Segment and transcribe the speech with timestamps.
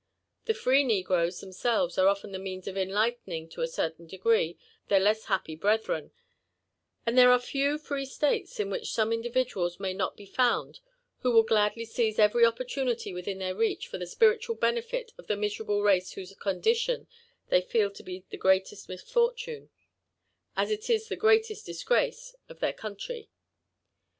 [0.45, 4.99] The free negroes themselves are often the means of enlightening to a certain degree their
[4.99, 6.09] less happy brethren;
[7.05, 10.79] and there are few free States in which some individuals may not be found
[11.19, 15.37] who will gladly seize every opportunity within their reach for the spiritual benefit of the
[15.37, 17.05] miserable race whose eondition
[17.49, 19.69] they feel td be the greatest misfortune,
[20.57, 23.29] as it is the greatest disgrace, of their country.